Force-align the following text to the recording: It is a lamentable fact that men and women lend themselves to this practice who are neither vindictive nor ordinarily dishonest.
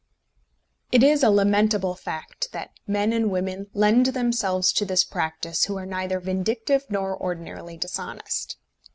It 0.91 1.03
is 1.03 1.21
a 1.21 1.29
lamentable 1.29 1.93
fact 1.93 2.51
that 2.53 2.71
men 2.87 3.13
and 3.13 3.29
women 3.29 3.67
lend 3.75 4.07
themselves 4.07 4.73
to 4.73 4.83
this 4.83 5.03
practice 5.03 5.65
who 5.65 5.77
are 5.77 5.85
neither 5.85 6.19
vindictive 6.19 6.85
nor 6.89 7.15
ordinarily 7.15 7.77
dishonest. 7.77 8.57